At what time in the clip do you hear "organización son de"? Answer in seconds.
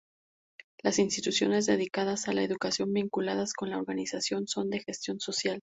3.77-4.79